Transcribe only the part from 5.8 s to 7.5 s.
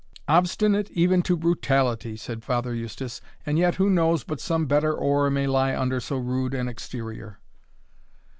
so rude an exterior?"